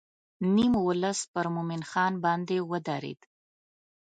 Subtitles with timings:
[0.55, 3.21] نیم ولس پر مومن خان باندې ودرېد.